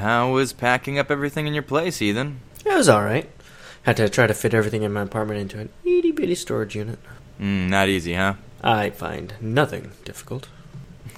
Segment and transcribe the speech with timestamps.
[0.00, 2.40] How was packing up everything in your place, Heathen?
[2.64, 3.30] It was alright.
[3.82, 6.98] Had to try to fit everything in my apartment into an itty bitty storage unit.
[7.38, 8.34] Mm, not easy, huh?
[8.62, 10.48] I find nothing difficult.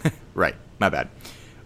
[0.35, 1.11] Right, my bad.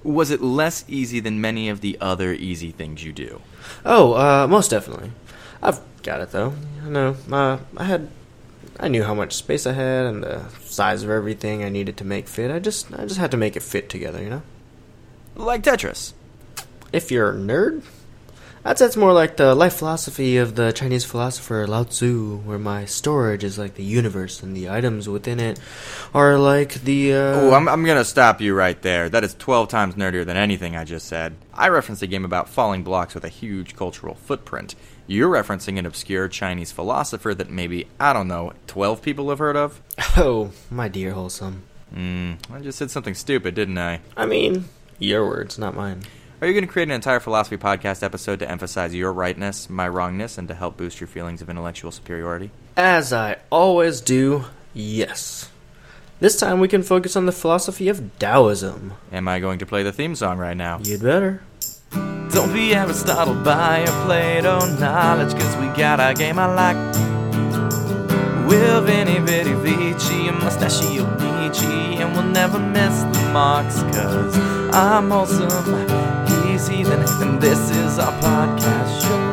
[0.02, 3.40] Was it less easy than many of the other easy things you do?
[3.84, 5.12] Oh, uh, most definitely.
[5.62, 6.52] I've got it though.
[6.84, 7.16] I know.
[7.30, 8.10] Uh, I had,
[8.78, 12.04] I knew how much space I had and the size of everything I needed to
[12.04, 12.50] make fit.
[12.50, 14.42] I just, I just had to make it fit together, you know.
[15.36, 16.12] Like Tetris.
[16.92, 17.82] If you're a nerd,
[18.64, 22.58] I'd say it's more like the life philosophy of the Chinese philosopher Lao Tzu, where
[22.58, 25.60] my storage is like the universe and the items within it
[26.12, 27.12] are like the.
[27.12, 27.16] Uh...
[27.16, 29.08] Oh, I'm, I'm gonna stop you right there.
[29.08, 31.36] That is 12 times nerdier than anything I just said.
[31.54, 34.74] I referenced a game about falling blocks with a huge cultural footprint.
[35.06, 39.56] You're referencing an obscure Chinese philosopher that maybe, I don't know, 12 people have heard
[39.56, 39.80] of?
[40.16, 41.62] Oh, my dear wholesome.
[41.92, 44.00] Hmm, I just said something stupid, didn't I?
[44.16, 44.64] I mean,
[44.98, 46.02] your words, not mine.
[46.38, 49.88] Are you going to create an entire philosophy podcast episode to emphasize your rightness, my
[49.88, 52.50] wrongness, and to help boost your feelings of intellectual superiority?
[52.76, 54.44] As I always do,
[54.74, 55.48] yes.
[56.20, 58.92] This time we can focus on the philosophy of Taoism.
[59.12, 60.78] Am I going to play the theme song right now?
[60.82, 61.40] You'd better.
[61.92, 66.76] Don't be Aristotle by your Plato knowledge, cause we got a game I like.
[68.46, 71.64] We'll Vinny Vitty Vici and Mustachio Nietzsche,
[71.96, 74.36] and we'll never miss the marks, cause
[74.74, 75.48] I'm wholesome,
[76.64, 79.26] heathen, and this is our podcast show.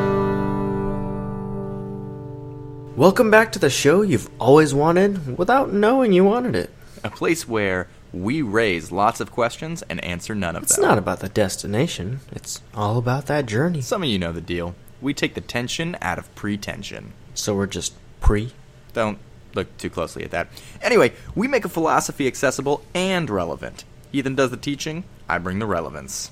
[2.98, 6.70] Welcome back to the show you've always wanted without knowing you wanted it.
[7.04, 10.84] A place where we raise lots of questions and answer none of It's them.
[10.84, 13.80] It's not about the destination, it's all about that journey.
[13.80, 14.76] Some of you know the deal.
[15.02, 17.14] We take the tension out of pretension.
[17.34, 18.52] So we're just pre.
[18.94, 19.18] Don't
[19.56, 20.50] look too closely at that.
[20.82, 23.86] Anyway, we make a philosophy accessible and relevant.
[24.12, 26.30] Heathen does the teaching, I bring the relevance.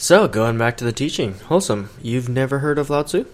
[0.00, 1.34] So, going back to the teaching.
[1.34, 3.26] Wholesome, you've never heard of Lao Tzu?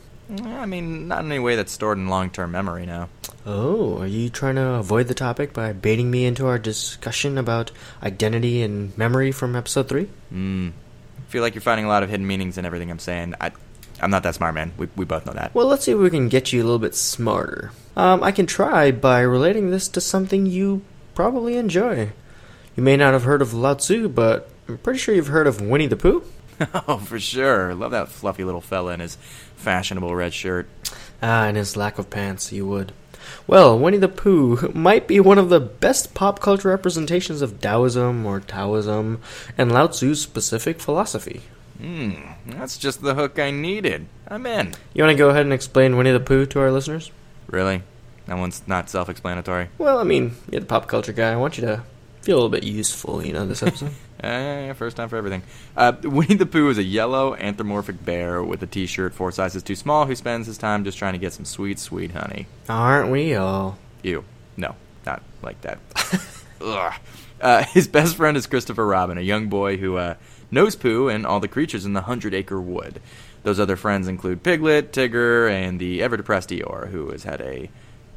[0.42, 3.10] I mean, not in any way that's stored in long term memory now.
[3.44, 7.70] Oh, are you trying to avoid the topic by baiting me into our discussion about
[8.02, 10.08] identity and memory from episode 3?
[10.30, 10.68] Hmm.
[11.28, 13.34] feel like you're finding a lot of hidden meanings in everything I'm saying.
[13.42, 13.52] I,
[14.00, 14.72] I'm not that smart, man.
[14.78, 15.54] We, we both know that.
[15.54, 17.72] Well, let's see if we can get you a little bit smarter.
[17.94, 20.80] Um, I can try by relating this to something you
[21.14, 22.12] probably enjoy.
[22.74, 25.60] You may not have heard of Lao Tzu, but I'm pretty sure you've heard of
[25.60, 26.24] Winnie the Pooh.
[26.88, 27.74] oh, for sure.
[27.74, 29.16] Love that fluffy little fella in his
[29.56, 30.68] fashionable red shirt.
[31.22, 32.92] Ah, and his lack of pants, you would.
[33.46, 38.26] Well, Winnie the Pooh might be one of the best pop culture representations of Taoism
[38.26, 39.20] or Taoism
[39.56, 41.42] and Lao Tzu's specific philosophy.
[41.78, 42.12] Hmm,
[42.46, 44.06] that's just the hook I needed.
[44.28, 44.74] I'm in.
[44.92, 47.10] You want to go ahead and explain Winnie the Pooh to our listeners?
[47.48, 47.82] Really?
[48.26, 49.68] That one's not self explanatory.
[49.78, 51.32] Well, I mean, you're the pop culture guy.
[51.32, 51.82] I want you to
[52.24, 53.92] feel a little bit useful, you know, this episode.
[54.20, 55.42] Eh, first time for everything.
[55.76, 59.62] Uh, Winnie the Pooh is a yellow anthropomorphic bear with a t shirt four sizes
[59.62, 62.46] too small who spends his time just trying to get some sweet, sweet honey.
[62.68, 63.78] Aren't we all?
[64.02, 64.24] Ew.
[64.56, 64.74] No,
[65.04, 65.78] not like that.
[66.60, 66.94] Ugh.
[67.40, 70.14] Uh, his best friend is Christopher Robin, a young boy who uh,
[70.50, 73.02] knows Pooh and all the creatures in the Hundred Acre Wood.
[73.42, 77.68] Those other friends include Piglet, Tigger, and the ever depressed Eeyore, who has had a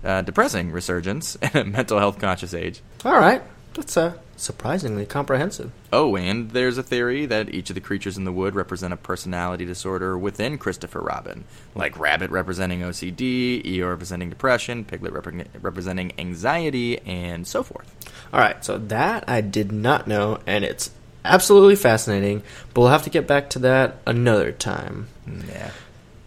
[0.05, 2.81] uh, depressing resurgence in a mental health conscious age.
[3.03, 3.41] All right.
[3.77, 5.71] That's uh, surprisingly comprehensive.
[5.93, 8.97] Oh, and there's a theory that each of the creatures in the wood represent a
[8.97, 11.43] personality disorder within Christopher Robin,
[11.75, 17.93] like Rabbit representing OCD, Eeyore representing depression, Piglet repre- representing anxiety, and so forth.
[18.33, 20.89] All right, so that I did not know, and it's
[21.23, 22.41] absolutely fascinating,
[22.73, 25.07] but we'll have to get back to that another time.
[25.47, 25.69] Yeah.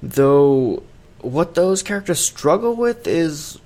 [0.01, 0.85] Though,
[1.21, 3.59] what those characters struggle with is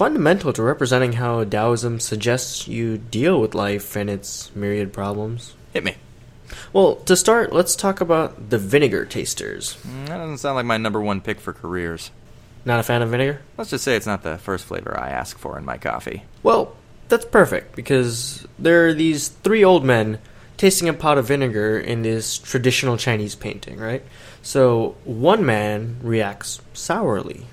[0.00, 5.52] fundamental to representing how Taoism suggests you deal with life and its myriad problems.
[5.74, 5.96] Hit me.
[6.72, 9.76] Well, to start, let's talk about the vinegar tasters.
[9.86, 12.10] Mm, That doesn't sound like my number one pick for careers.
[12.64, 13.42] Not a fan of vinegar?
[13.58, 16.22] Let's just say it's not the first flavor I ask for in my coffee.
[16.42, 16.74] Well,
[17.10, 20.18] that's perfect because there are these three old men
[20.56, 24.02] tasting a pot of vinegar in this traditional Chinese painting, right?
[24.40, 27.44] So one man reacts sourly,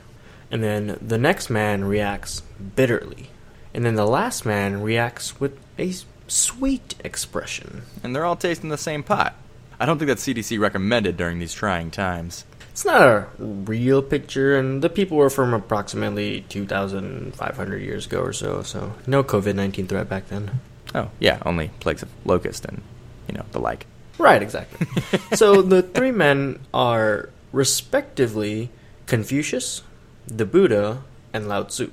[0.52, 2.42] and then the next man reacts
[2.76, 3.30] bitterly,
[3.74, 5.94] and then the last man reacts with a
[6.28, 7.84] sweet expression.
[8.04, 9.36] And they're all tasting the same pot.
[9.80, 12.46] I don't think that CDC recommended during these trying times.
[12.72, 18.34] It's not a real picture, and the people were from approximately 2,500 years ago or
[18.34, 20.60] so, so no COVID 19 threat back then.
[20.94, 22.82] Oh, yeah, only plagues of locust and,
[23.28, 23.86] you know, the like.
[24.18, 24.88] Right, exactly.
[25.34, 28.70] so the three men are respectively
[29.06, 29.82] Confucius,
[30.28, 31.04] the Buddha,
[31.34, 31.90] and Lao Tzu.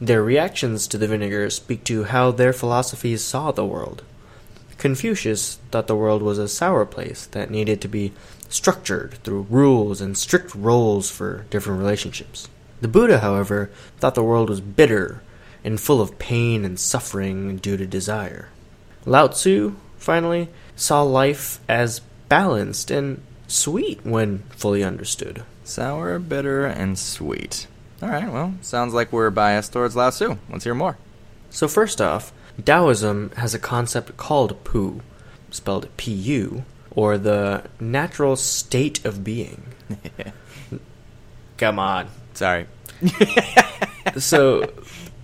[0.00, 4.02] Their reactions to the vinegar speak to how their philosophies saw the world.
[4.78, 8.12] Confucius thought the world was a sour place that needed to be
[8.48, 12.48] structured through rules and strict roles for different relationships.
[12.80, 15.20] The Buddha, however, thought the world was bitter
[15.64, 18.48] and full of pain and suffering due to desire.
[19.04, 25.42] Lao Tzu, finally, saw life as balanced and sweet when fully understood.
[25.68, 27.66] Sour, bitter, and sweet.
[28.00, 30.38] All right, well, sounds like we're biased towards Lao Tzu.
[30.48, 30.96] Let's hear more.
[31.50, 32.32] So, first off,
[32.64, 35.02] Taoism has a concept called Pu,
[35.50, 39.62] spelled P U, or the natural state of being.
[41.58, 42.08] Come on.
[42.32, 42.66] Sorry.
[44.16, 44.72] so,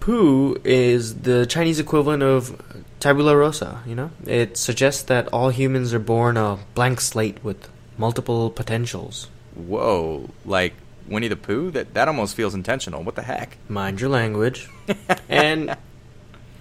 [0.00, 2.61] Pu is the Chinese equivalent of
[3.00, 4.11] tabula rasa, you know?
[4.26, 9.29] It suggests that all humans are born a blank slate with multiple potentials.
[9.54, 10.74] Whoa, like
[11.06, 11.70] Winnie the Pooh?
[11.70, 13.02] That that almost feels intentional.
[13.02, 13.56] What the heck?
[13.68, 14.68] Mind your language.
[15.28, 15.76] and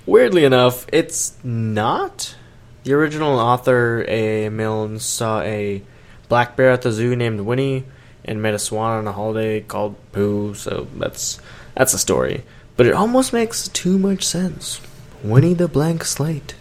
[0.05, 2.35] weirdly enough, it's not.
[2.83, 4.49] The original author, A.
[4.49, 5.81] Milne, saw a
[6.27, 7.85] black bear at the zoo named Winnie
[8.25, 11.39] and met a swan on a holiday called Pooh, so that's
[11.75, 12.43] that's a story.
[12.75, 14.81] But it almost makes too much sense.
[15.23, 16.55] Winnie the blank slate.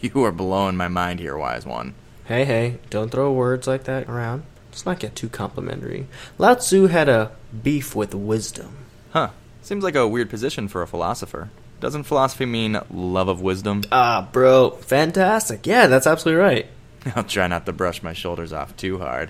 [0.00, 1.94] You are blowing my mind here, wise one.
[2.24, 4.42] Hey, hey, don't throw words like that around.
[4.72, 6.06] Let's not get too complimentary.
[6.38, 7.32] Lao Tzu had a
[7.62, 8.74] beef with wisdom.
[9.12, 9.28] Huh.
[9.60, 11.50] Seems like a weird position for a philosopher.
[11.78, 13.82] Doesn't philosophy mean love of wisdom?
[13.92, 15.66] Ah, bro, fantastic.
[15.66, 16.66] Yeah, that's absolutely right.
[17.14, 19.28] I'll try not to brush my shoulders off too hard.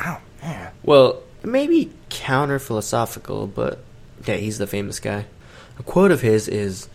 [0.00, 0.72] Ow, man.
[0.82, 3.84] Well, maybe counter philosophical, but
[4.26, 5.26] yeah, he's the famous guy.
[5.78, 6.88] A quote of his is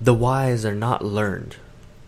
[0.00, 1.56] The wise are not learned,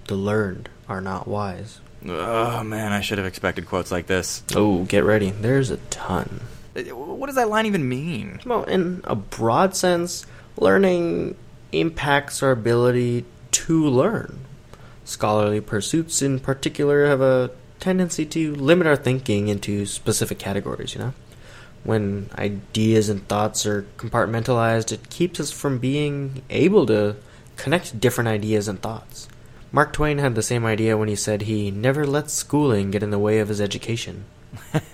[0.07, 1.81] the learned are not wise.
[2.07, 4.43] Oh man, I should have expected quotes like this.
[4.55, 5.31] Oh, get ready.
[5.31, 6.41] There's a ton.
[6.77, 8.41] Uh, What does that line even mean?
[8.45, 10.27] Well, in a broad sense,
[10.57, 11.37] learning
[11.71, 14.39] impacts our ability to learn.
[15.05, 17.51] Scholarly pursuits, in particular, have a
[17.81, 21.13] tendency to limit our thinking into specific categories, you know?
[21.85, 27.17] When ideas and thoughts are compartmentalized, it keeps us from being able to
[27.57, 29.29] connect different ideas and thoughts.
[29.75, 33.11] Mark Twain had the same idea when he said he never let schooling get in
[33.11, 34.27] the way of his education.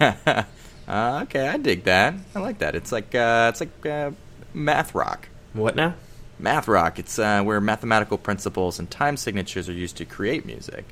[0.01, 0.45] uh,
[1.23, 2.15] okay, I dig that.
[2.33, 2.77] I like that.
[2.77, 4.13] It's like uh, it's like uh,
[4.55, 5.29] math rock.
[5.53, 5.95] What now?
[6.39, 7.01] Math rock.
[7.01, 10.85] It's uh, where mathematical principles and time signatures are used to create music.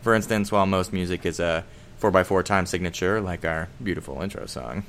[0.00, 1.64] For instance, while most music is a
[2.00, 4.84] 4x4 time signature, like our beautiful intro song,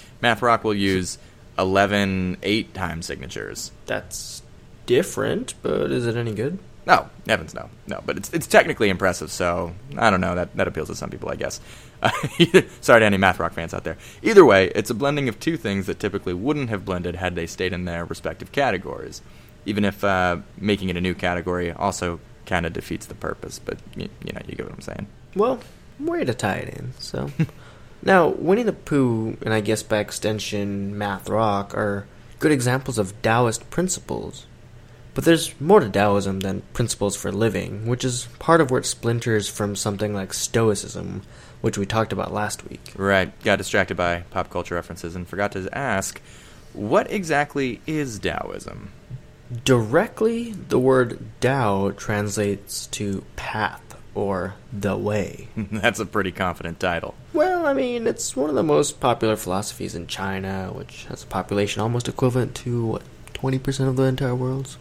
[0.20, 1.18] math rock will use
[1.56, 3.70] 11 8 time signatures.
[3.86, 4.42] That's
[4.86, 6.58] different, but is it any good?
[6.86, 8.02] No, Evans, no, no.
[8.04, 10.34] But it's it's technically impressive, so I don't know.
[10.34, 11.60] That that appeals to some people, I guess.
[12.02, 12.10] Uh,
[12.80, 13.98] sorry to any math rock fans out there.
[14.22, 17.46] Either way, it's a blending of two things that typically wouldn't have blended had they
[17.46, 19.20] stayed in their respective categories.
[19.66, 23.78] Even if uh, making it a new category also kind of defeats the purpose, but
[23.94, 25.06] you, you know, you get what I'm saying.
[25.34, 25.60] Well,
[25.98, 26.92] way to tie it in.
[26.98, 27.30] So,
[28.02, 32.06] now Winnie the Pooh and I guess by extension Math Rock are
[32.38, 34.46] good examples of Taoist principles.
[35.14, 38.86] But there's more to Taoism than principles for living, which is part of where it
[38.86, 41.22] splinters from something like Stoicism,
[41.60, 42.92] which we talked about last week.
[42.96, 43.38] Right.
[43.42, 46.20] Got distracted by pop culture references and forgot to ask,
[46.72, 48.90] what exactly is Taoism?
[49.64, 53.82] Directly, the word Tao translates to path
[54.14, 55.48] or the way.
[55.56, 57.14] That's a pretty confident title.
[57.32, 61.26] Well, I mean, it's one of the most popular philosophies in China, which has a
[61.26, 63.02] population almost equivalent to, what,
[63.40, 64.66] 20% of the entire world?
[64.66, 64.78] So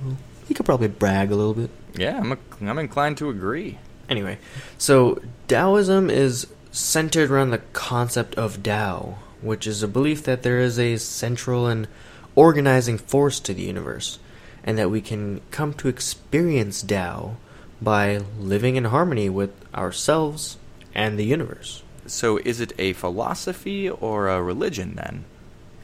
[0.48, 1.70] he could probably brag a little bit.
[1.96, 3.78] Yeah, I'm, a, I'm inclined to agree.
[4.10, 4.40] Anyway,
[4.78, 10.60] so Taoism is centered around the concept of Tao, which is a belief that there
[10.60, 11.88] is a central and
[12.36, 14.20] organizing force to the universe,
[14.64, 17.38] and that we can come to experience Tao
[17.82, 20.58] by living in harmony with ourselves
[20.96, 21.84] and the universe.
[22.08, 25.26] So, is it a philosophy or a religion then?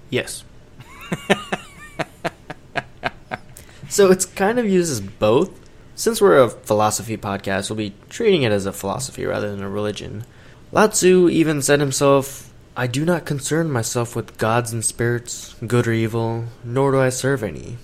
[0.09, 0.43] Yes.
[3.95, 5.57] so it's kind of uses both.
[5.95, 9.69] Since we're a philosophy podcast, we'll be treating it as a philosophy rather than a
[9.69, 10.25] religion.
[10.73, 15.87] Lao Tzu even said himself, I do not concern myself with gods and spirits, good
[15.87, 17.77] or evil, nor do I serve any.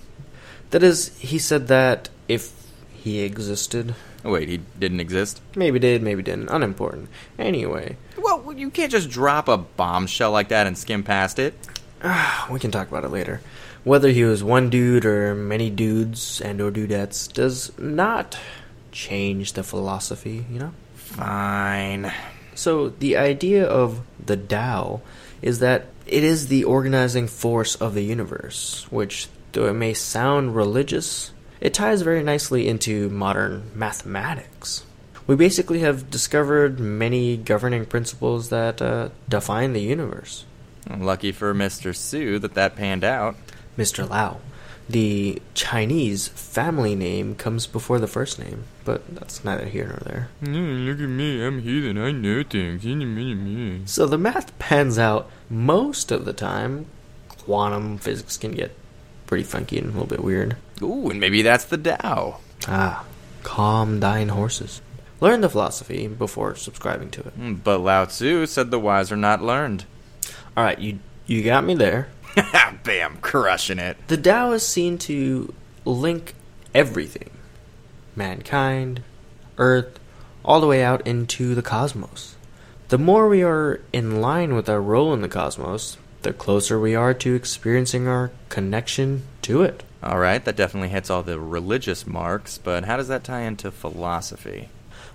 [0.68, 2.52] That is, he said that if
[2.92, 5.40] he existed, Oh, wait, he didn't exist?
[5.56, 7.08] maybe did, maybe didn't, unimportant.
[7.38, 11.54] Anyway, Well, you can't just drop a bombshell like that and skim past it.
[12.50, 13.40] we can talk about it later.
[13.84, 18.38] Whether he was one dude or many dudes and or dudettes does not
[18.92, 20.72] change the philosophy, you know?
[20.94, 22.12] Fine.
[22.54, 25.00] So the idea of the Tao
[25.40, 30.54] is that it is the organizing force of the universe, which though it may sound
[30.54, 34.84] religious, it ties very nicely into modern mathematics.
[35.26, 40.44] we basically have discovered many governing principles that uh, define the universe.
[40.90, 41.94] Lucky for Mr.
[41.94, 43.36] Tzu that that panned out.
[43.78, 44.08] Mr.
[44.08, 44.40] Lao.
[44.88, 50.28] The Chinese family name comes before the first name, but that's neither here nor there.
[50.42, 53.90] Mm, look at me, I'm heathen, I know things.
[53.90, 56.86] So the math pans out most of the time.
[57.28, 58.74] Quantum physics can get
[59.26, 60.56] pretty funky and a little bit weird.
[60.82, 62.38] Ooh, and maybe that's the Tao.
[62.68, 63.04] Ah,
[63.42, 64.80] calm thine horses.
[65.20, 67.40] Learn the philosophy before subscribing to it.
[67.40, 69.84] Mm, But Lao Tzu said the wise are not learned.
[70.56, 72.08] All right, you you got me there.
[72.84, 73.96] Bam, crushing it.
[74.08, 75.52] The Tao is seen to
[75.84, 76.34] link
[76.74, 77.30] everything
[78.14, 79.02] mankind,
[79.58, 79.98] Earth,
[80.44, 82.36] all the way out into the cosmos.
[82.88, 86.94] The more we are in line with our role in the cosmos, the closer we
[86.94, 89.82] are to experiencing our connection to it.
[90.02, 93.70] All right, that definitely hits all the religious marks, but how does that tie into
[93.70, 94.68] philosophy?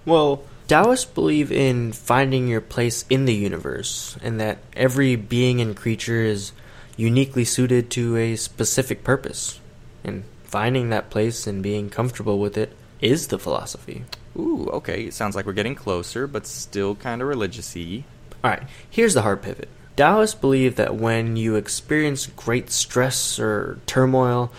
[0.06, 5.76] Well, Taoists believe in finding your place in the universe, and that every being and
[5.76, 6.52] creature is
[6.98, 9.62] uniquely suited to a specific purpose.
[10.04, 14.04] And finding that place and being comfortable with it is the philosophy.
[14.36, 18.04] Ooh, okay, it sounds like we're getting closer, but still kind of religious-y.
[18.44, 19.70] Alright, here's the hard pivot.
[19.96, 24.51] Taoists believe that when you experience great stress or turmoil,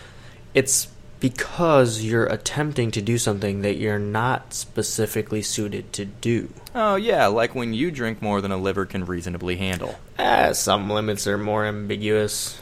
[0.52, 0.88] it's
[1.20, 6.48] because you're attempting to do something that you're not specifically suited to do.
[6.74, 9.98] Oh, yeah, like when you drink more than a liver can reasonably handle.
[10.18, 12.60] Ah, some limits are more ambiguous.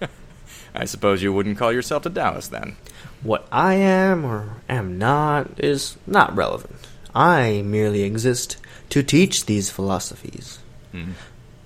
[0.74, 2.76] I suppose you wouldn't call yourself a Taoist then.
[3.22, 6.76] What I am or am not is not relevant.
[7.14, 8.58] I merely exist
[8.90, 10.58] to teach these philosophies.
[10.92, 11.12] Hmm.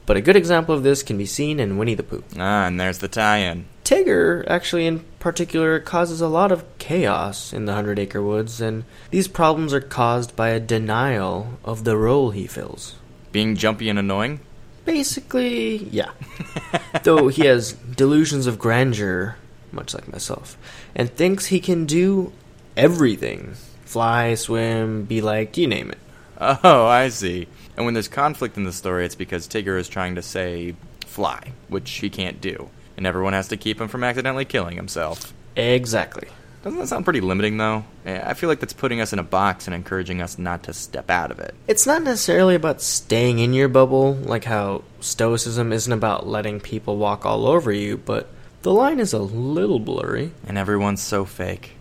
[0.07, 2.25] But a good example of this can be seen in Winnie the Pooh.
[2.37, 3.67] Ah, and there's the tie-in.
[3.91, 8.85] Tigger, actually, in particular, causes a lot of chaos in the Hundred Acre Woods, and
[9.11, 12.95] these problems are caused by a denial of the role he fills.
[13.33, 14.39] Being jumpy and annoying?
[14.85, 16.13] Basically, yeah.
[17.03, 19.35] Though he has delusions of grandeur,
[19.73, 20.57] much like myself,
[20.95, 22.33] and thinks he can do
[22.77, 23.55] everything
[23.85, 25.99] fly, swim, be liked, you name it.
[26.39, 27.49] Oh, I see.
[27.77, 31.55] And when there's conflict in the story, it's because Tigger is trying to say fly,
[31.67, 32.71] which he can't do.
[33.01, 35.33] And everyone has to keep him from accidentally killing himself.
[35.57, 36.29] Exactly.
[36.63, 37.87] Doesn't that sound pretty limiting, though?
[38.05, 40.75] Eh, I feel like that's putting us in a box and encouraging us not to
[40.75, 41.55] step out of it.
[41.67, 46.99] It's not necessarily about staying in your bubble, like how Stoicism isn't about letting people
[46.99, 48.29] walk all over you, but
[48.61, 50.33] the line is a little blurry.
[50.47, 51.77] And everyone's so fake.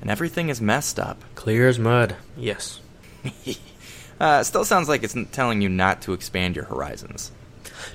[0.00, 1.20] And everything is messed up.
[1.34, 2.14] Clear as mud.
[2.36, 2.80] Yes.
[4.20, 7.32] Uh, still sounds like it's telling you not to expand your horizons.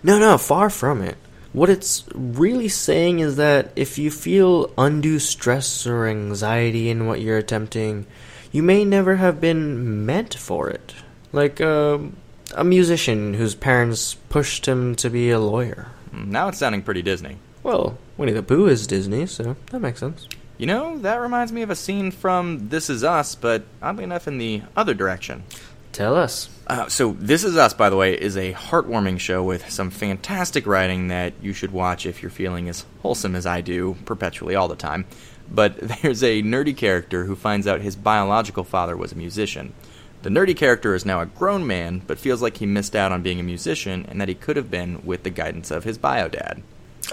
[0.01, 1.17] No, no, far from it.
[1.55, 7.21] What it's really saying is that if you feel undue stress or anxiety in what
[7.21, 8.05] you're attempting,
[8.51, 10.93] you may never have been meant for it.
[11.31, 12.17] Like um
[12.53, 15.87] a musician whose parents pushed him to be a lawyer.
[16.13, 17.37] Mm, Now it's sounding pretty Disney.
[17.63, 20.27] Well, Winnie the Pooh is Disney, so that makes sense.
[20.57, 24.27] You know, that reminds me of a scene from This Is Us, but oddly enough
[24.27, 25.43] in the other direction.
[25.95, 26.49] Tell us.
[26.67, 30.67] Uh, so, This Is Us, by the way, is a heartwarming show with some fantastic
[30.67, 34.67] writing that you should watch if you're feeling as wholesome as I do, perpetually all
[34.67, 35.05] the time.
[35.49, 39.71] But there's a nerdy character who finds out his biological father was a musician.
[40.23, 43.21] The nerdy character is now a grown man, but feels like he missed out on
[43.21, 46.27] being a musician and that he could have been with the guidance of his bio
[46.27, 46.61] dad.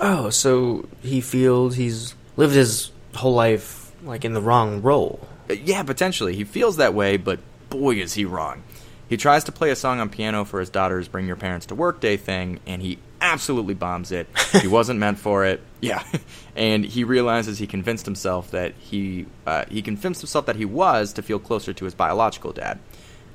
[0.01, 5.29] Oh, so he feels he's lived his whole life like in the wrong role.
[5.49, 6.35] Uh, Yeah, potentially.
[6.35, 7.39] He feels that way, but
[7.71, 8.65] boy, is he wrong.
[9.13, 11.75] He tries to play a song on piano for his daughter's Bring Your Parents to
[11.75, 14.27] Work Day thing, and he absolutely bombs it.
[14.63, 15.61] he wasn't meant for it.
[15.83, 16.03] Yeah.
[16.57, 21.13] and he realizes he convinced himself that he, uh, he convinced himself that he was
[21.13, 22.79] to feel closer to his biological dad.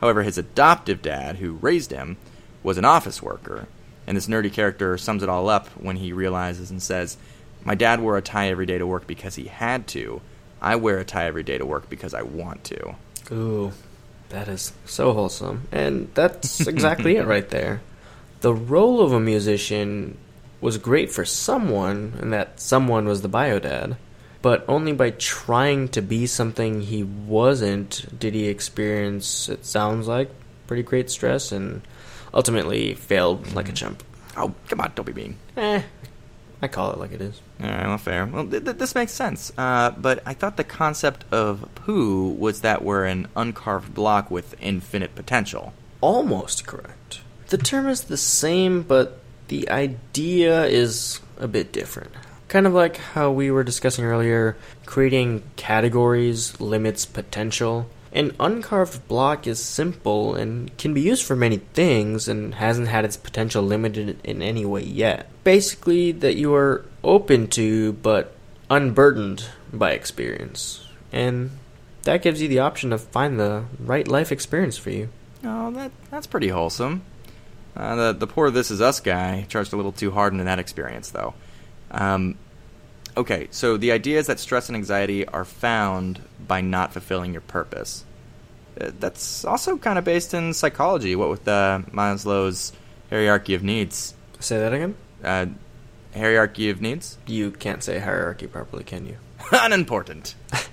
[0.01, 2.17] However, his adoptive dad, who raised him,
[2.63, 3.67] was an office worker.
[4.07, 7.17] And this nerdy character sums it all up when he realizes and says,
[7.63, 10.21] My dad wore a tie every day to work because he had to.
[10.59, 12.95] I wear a tie every day to work because I want to.
[13.31, 13.73] Ooh,
[14.29, 15.67] that is so wholesome.
[15.71, 17.81] And that's exactly it right there.
[18.41, 20.17] The role of a musician
[20.61, 23.97] was great for someone, and that someone was the biodad.
[24.41, 30.29] But only by trying to be something he wasn't did he experience, it sounds like,
[30.67, 31.81] pretty great stress and
[32.33, 34.03] ultimately failed like a chump.
[34.35, 35.37] Oh, come on, don't be mean.
[35.55, 35.81] Eh,
[36.61, 37.39] I call it like it is.
[37.61, 38.25] All right, well, fair.
[38.25, 39.51] Well, th- th- this makes sense.
[39.57, 44.55] Uh, but I thought the concept of Pu was that we're an uncarved block with
[44.59, 45.73] infinite potential.
[46.01, 47.21] almost correct.
[47.49, 52.11] The term is the same, but the idea is a bit different.
[52.49, 57.87] Kind of like how we were discussing earlier, creating categories limits potential,
[58.17, 63.05] An uncarved block is simple and can be used for many things and hasn't had
[63.05, 65.29] its potential limited in any way yet.
[65.43, 68.33] Basically, that you are open to but
[68.71, 70.83] unburdened by experience.
[71.11, 71.51] And
[72.05, 75.09] that gives you the option to find the right life experience for you.
[75.43, 77.03] Oh, that that's pretty wholesome.
[77.75, 80.57] Uh, the the poor This Is Us guy charged a little too hard in that
[80.57, 81.35] experience, though.
[81.91, 82.35] Um,
[83.17, 87.41] okay, so the idea is that stress and anxiety are found by not fulfilling your
[87.41, 88.05] purpose.
[88.79, 91.15] Uh, that's also kind of based in psychology.
[91.15, 92.71] What with uh, Maslow's
[93.09, 94.13] hierarchy of needs?
[94.39, 94.95] Say that again?
[95.23, 95.47] Uh,
[96.15, 97.17] hierarchy of needs?
[97.25, 99.17] You can't say hierarchy properly, can you?
[99.51, 100.35] Unimportant.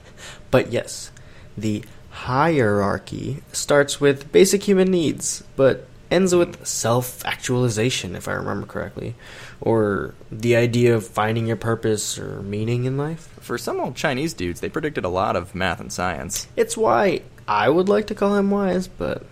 [0.54, 1.10] But yes,
[1.56, 8.66] the hierarchy starts with basic human needs, but ends with self actualization, if I remember
[8.66, 9.14] correctly,
[9.60, 13.28] or the idea of finding your purpose or meaning in life.
[13.40, 16.46] For some old Chinese dudes, they predicted a lot of math and science.
[16.56, 19.24] It's why I would like to call him wise, but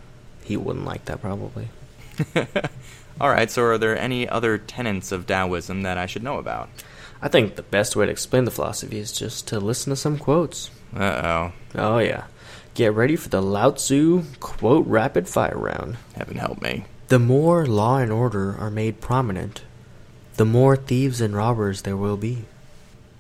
[0.44, 1.68] he wouldn't like that probably.
[3.20, 6.68] All right, so are there any other tenets of Taoism that I should know about?
[7.20, 10.18] I think the best way to explain the philosophy is just to listen to some
[10.18, 10.70] quotes.
[10.94, 11.52] Uh oh.
[11.76, 12.24] Oh, yeah.
[12.74, 15.98] Get ready for the Lao Tzu quote rapid fire round.
[16.14, 16.86] Heaven help me.
[17.08, 19.62] The more law and order are made prominent,
[20.36, 22.46] the more thieves and robbers there will be.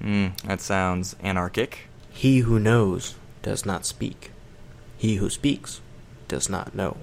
[0.00, 1.88] Hmm, that sounds anarchic.
[2.10, 4.30] He who knows does not speak.
[4.96, 5.82] He who speaks
[6.28, 6.96] does not know.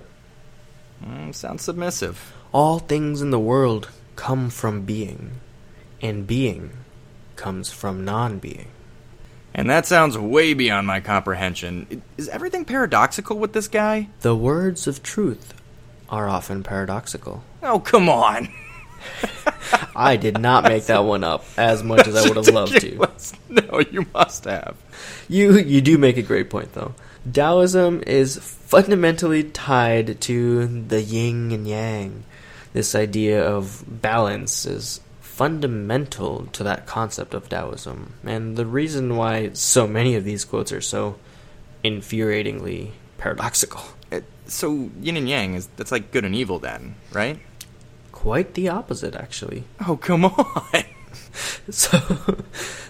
[1.06, 2.34] Mm, sounds submissive.
[2.52, 5.34] All things in the world come from being,
[6.02, 6.72] and being
[7.36, 8.70] comes from non being.
[9.54, 12.04] And that sounds way beyond my comprehension.
[12.18, 14.10] Is everything paradoxical with this guy?
[14.22, 15.54] The words of truth
[16.10, 17.44] are often paradoxical.
[17.64, 18.50] Oh, come on.
[19.96, 23.10] I did not make that one up as much as I would have loved to.
[23.50, 24.78] No, you must have.
[25.28, 26.94] You you do make a great point though.
[27.32, 32.24] Taoism is fundamentally tied to the yin and yang.
[32.74, 35.02] This idea of balance is
[35.40, 38.12] fundamental to that concept of Taoism.
[38.26, 41.16] And the reason why so many of these quotes are so
[41.82, 43.82] infuriatingly paradoxical.
[44.12, 47.40] Uh, So yin and yang is that's like good and evil then, right?
[48.12, 49.64] Quite the opposite actually.
[49.88, 50.66] Oh, come on.
[51.72, 52.44] So,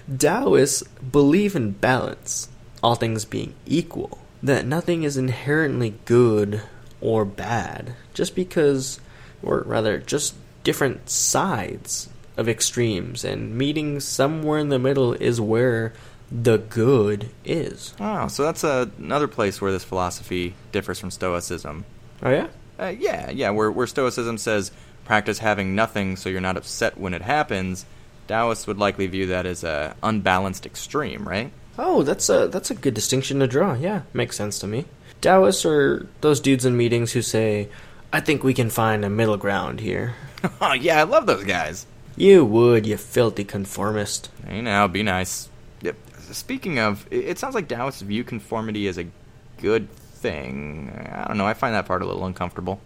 [0.10, 2.50] Taoists believe in balance,
[2.82, 6.64] all things being equal, that nothing is inherently good
[7.00, 9.00] or bad, just because,
[9.44, 15.94] or rather, just different sides of extremes, and meeting somewhere in the middle is where
[16.32, 17.94] the good is.
[18.00, 21.86] Oh, so that's uh, another place where this philosophy differs from Stoicism.
[22.24, 22.48] Oh, yeah?
[22.80, 24.72] Uh, yeah, yeah, where, where Stoicism says
[25.06, 27.86] practice having nothing so you're not upset when it happens,
[28.28, 31.52] Taoists would likely view that as a unbalanced extreme, right?
[31.80, 33.74] Oh, that's a that's a good distinction to draw.
[33.74, 34.86] Yeah, makes sense to me.
[35.22, 37.70] Taoists are those dudes in meetings who say,
[38.14, 40.14] "I think we can find a middle ground here."
[40.62, 41.88] oh, yeah, I love those guys.
[42.20, 44.30] You would, you filthy conformist.
[44.46, 45.48] Hey, now, be nice.
[45.82, 45.96] Yep.
[46.32, 49.08] Speaking of, it it sounds like Taoists view conformity as a
[49.58, 50.92] good thing.
[51.14, 52.82] I don't know, I find that part a little uncomfortable.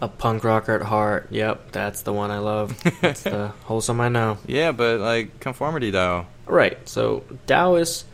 [0.00, 1.26] A punk rocker at heart.
[1.30, 2.74] Yep, that's the one I love.
[3.02, 4.38] That's the wholesome I know.
[4.46, 6.26] Yeah, but, like, conformity, though.
[6.46, 6.88] Right.
[6.88, 8.06] So Taoists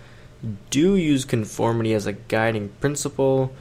[0.70, 3.52] do use conformity as a guiding principle,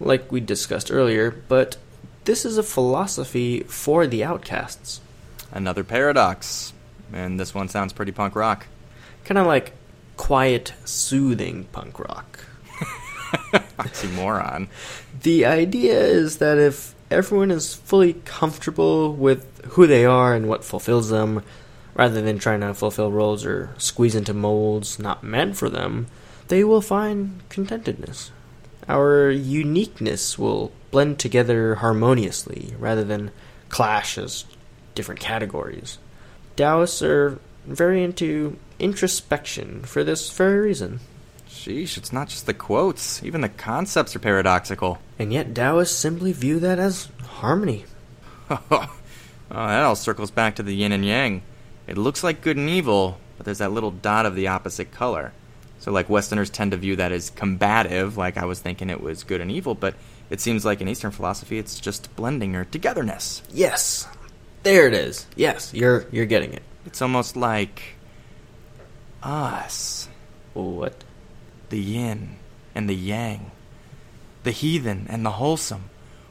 [0.00, 1.76] like we discussed earlier, but
[2.24, 5.00] this is a philosophy for the outcasts.
[5.52, 6.72] Another paradox.
[7.12, 8.66] And this one sounds pretty punk rock.
[9.24, 9.72] Kind of like
[10.16, 12.40] quiet, soothing punk rock.
[13.78, 14.68] Oxymoron.
[15.22, 20.64] The idea is that if everyone is fully comfortable with who they are and what
[20.64, 21.42] fulfills them,
[21.94, 26.06] rather than trying to fulfill roles or squeeze into molds not meant for them,
[26.48, 28.30] they will find contentedness.
[28.88, 33.30] Our uniqueness will blend together harmoniously rather than
[33.68, 34.44] clash as
[34.98, 35.96] different categories.
[36.56, 40.98] Taoists are very into introspection for this very reason.
[41.48, 43.22] Sheesh, it's not just the quotes.
[43.22, 44.98] Even the concepts are paradoxical.
[45.16, 47.84] And yet Taoists simply view that as harmony.
[48.50, 48.90] oh,
[49.50, 51.42] that all circles back to the yin and yang.
[51.86, 55.32] It looks like good and evil, but there's that little dot of the opposite color.
[55.78, 59.22] So, like, Westerners tend to view that as combative, like I was thinking it was
[59.22, 59.94] good and evil, but
[60.28, 63.42] it seems like in Eastern philosophy it's just blending or togetherness.
[63.52, 64.08] Yes.
[64.68, 65.26] There it is.
[65.34, 66.62] Yes, you're you're getting it.
[66.84, 67.94] It's almost like
[69.22, 70.10] us,
[70.52, 71.04] What?
[71.70, 72.36] the yin
[72.74, 73.50] and the yang,
[74.42, 75.84] the heathen and the wholesome,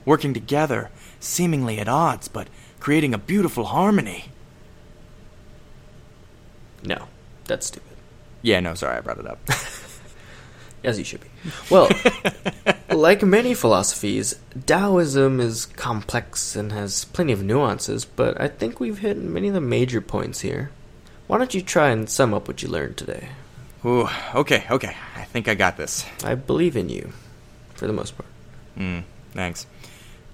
[0.06, 2.48] working together, seemingly at odds, but
[2.80, 4.26] creating a beautiful harmony.
[6.84, 7.08] No,
[7.46, 7.98] that's stupid.
[8.44, 9.40] Yeah, no, sorry, I brought it up.
[10.88, 11.28] As you should be.
[11.70, 11.90] Well,
[12.90, 19.00] like many philosophies, Taoism is complex and has plenty of nuances, but I think we've
[19.00, 20.72] hit many of the major points here.
[21.28, 23.28] Why don't you try and sum up what you learned today?
[23.84, 24.96] Ooh, okay, okay.
[25.18, 26.06] I think I got this.
[26.24, 27.12] I believe in you,
[27.74, 28.30] for the most part.
[28.76, 29.00] Hmm,
[29.34, 29.68] thanks.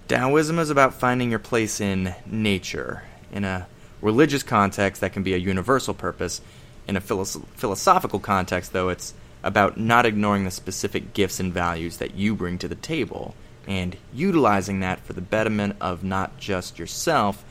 [0.08, 3.02] Taoism is about finding your place in nature.
[3.32, 3.66] In a
[4.02, 6.42] religious context, that can be a universal purpose.
[6.88, 11.97] In a philosoph- philosophical context, though, it's about not ignoring the specific gifts and values
[11.97, 13.36] that you bring to the table
[13.67, 17.43] and utilizing that for the betterment of not just yourself,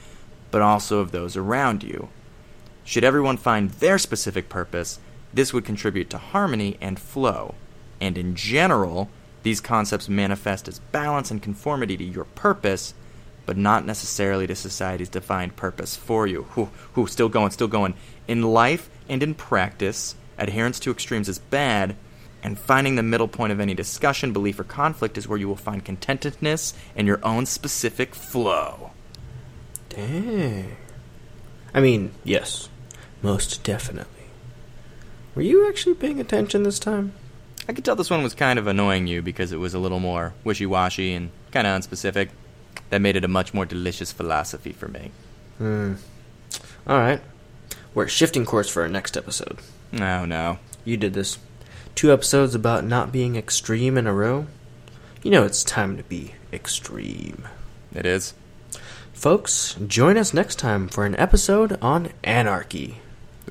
[0.50, 2.09] but also of those around you.
[2.85, 4.98] Should everyone find their specific purpose,
[5.33, 7.55] this would contribute to harmony and flow.
[8.00, 9.09] And in general,
[9.42, 12.94] these concepts manifest as balance and conformity to your purpose,
[13.46, 16.44] but not necessarily to society's defined purpose for you.
[16.50, 17.94] Who, whew, still going, still going.
[18.28, 21.96] In life and in practice, adherence to extremes is bad,
[22.42, 25.57] and finding the middle point of any discussion, belief, or conflict is where you will
[25.57, 28.90] find contentedness and your own specific flow.
[29.88, 30.76] Dang.
[31.74, 32.68] I mean, yes,
[33.22, 34.24] most definitely.
[35.35, 37.12] Were you actually paying attention this time?
[37.68, 40.00] I could tell this one was kind of annoying you because it was a little
[40.00, 42.31] more wishy washy and kind of unspecific.
[42.90, 45.12] That made it a much more delicious philosophy for me.
[45.57, 45.94] Hmm.
[46.87, 47.22] Alright.
[47.94, 49.59] We're shifting course for our next episode.
[49.92, 50.59] No, no.
[50.85, 51.38] You did this.
[51.94, 54.46] Two episodes about not being extreme in a row.
[55.22, 57.46] You know it's time to be extreme.
[57.94, 58.35] It is.
[59.12, 62.98] Folks, join us next time for an episode on anarchy.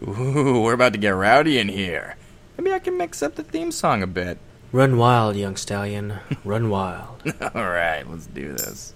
[0.01, 2.15] Ooh, we're about to get rowdy in here.
[2.58, 4.38] Maybe I can mix up the theme song a bit.
[4.71, 6.15] Run wild, young stallion.
[6.43, 7.21] Run wild.
[7.41, 8.93] All right, let's do this.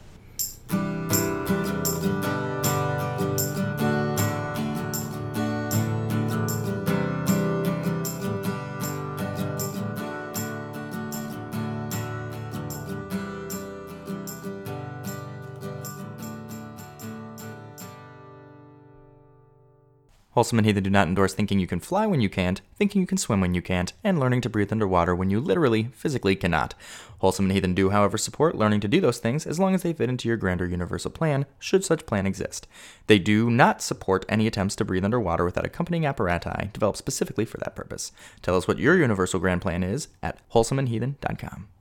[20.36, 23.08] Wholesome and Heathen do not endorse thinking you can fly when you can't, thinking you
[23.08, 26.74] can swim when you can't, and learning to breathe underwater when you literally, physically cannot.
[27.20, 29.94] Wholesome and Heathen do, however, support learning to do those things as long as they
[29.94, 32.68] fit into your grander universal plan, should such plan exist.
[33.08, 37.58] They do not support any attempts to breathe underwater without accompanying apparatus developed specifically for
[37.60, 38.12] that purpose.
[38.42, 41.70] Tell us what your universal grand plan is at wholesomeandheathen.com.